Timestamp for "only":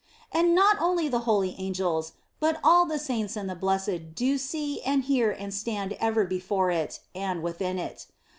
0.81-1.07